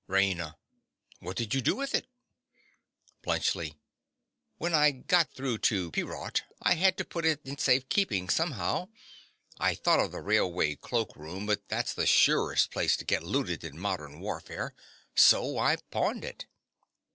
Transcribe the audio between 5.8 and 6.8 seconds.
Peerot I